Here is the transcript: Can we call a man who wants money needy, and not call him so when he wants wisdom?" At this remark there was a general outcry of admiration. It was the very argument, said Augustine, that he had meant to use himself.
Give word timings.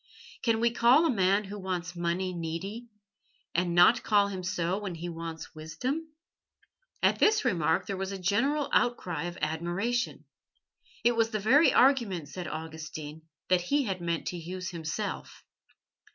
Can 0.41 0.59
we 0.59 0.71
call 0.71 1.05
a 1.05 1.11
man 1.11 1.43
who 1.43 1.59
wants 1.59 1.95
money 1.95 2.33
needy, 2.33 2.87
and 3.53 3.75
not 3.75 4.01
call 4.01 4.29
him 4.29 4.41
so 4.41 4.79
when 4.79 4.95
he 4.95 5.09
wants 5.09 5.53
wisdom?" 5.53 6.11
At 7.03 7.19
this 7.19 7.45
remark 7.45 7.85
there 7.85 7.95
was 7.97 8.11
a 8.11 8.17
general 8.17 8.67
outcry 8.73 9.25
of 9.25 9.37
admiration. 9.43 10.25
It 11.03 11.15
was 11.15 11.29
the 11.29 11.39
very 11.39 11.71
argument, 11.71 12.29
said 12.29 12.47
Augustine, 12.47 13.27
that 13.49 13.61
he 13.61 13.83
had 13.83 14.01
meant 14.01 14.25
to 14.29 14.37
use 14.39 14.71
himself. 14.71 15.43